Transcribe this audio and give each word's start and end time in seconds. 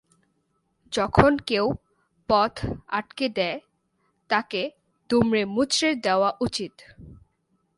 যখন 0.93 1.31
কেউ 1.47 1.65
পথ 2.29 2.53
আঁটকে 2.87 3.27
দেয়, 3.29 3.59
তাকে 4.29 4.61
দুমড়েমুচড়ে 5.09 5.89
দেওয়া 5.95 6.29
উচিৎ। 6.41 6.73